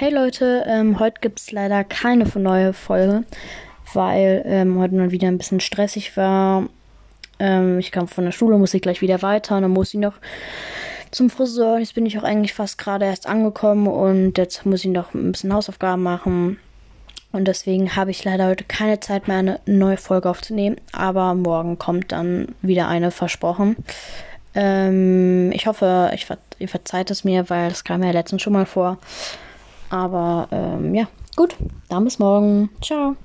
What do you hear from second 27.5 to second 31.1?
weil das kam ja letztens schon mal vor. Aber ähm, ja,